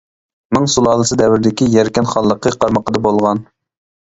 مىڭ 0.55 0.63
سۇلالىسى 0.75 1.17
دەۋرىدىكى 1.19 1.67
يەركەن 1.75 2.09
خانلىقى 2.15 2.53
قارمىقىدا 2.57 3.05
بولغان. 3.09 3.45